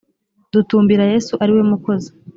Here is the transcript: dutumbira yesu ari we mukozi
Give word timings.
dutumbira 0.53 1.03
yesu 1.13 1.33
ari 1.43 1.51
we 1.55 1.61
mukozi 1.69 2.09